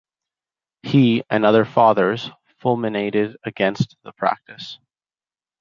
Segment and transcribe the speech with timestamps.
[0.81, 4.79] He, and other Fathers, fulminated against the practice.